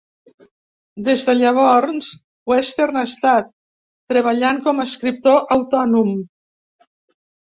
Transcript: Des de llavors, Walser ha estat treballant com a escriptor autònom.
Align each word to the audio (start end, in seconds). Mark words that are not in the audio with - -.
Des 1.09 1.25
de 1.27 1.33
llavors, 1.41 2.07
Walser 2.51 2.87
ha 3.01 3.05
estat 3.09 3.53
treballant 4.15 4.63
com 4.69 4.81
a 4.81 4.87
escriptor 4.93 5.39
autònom. 5.61 6.11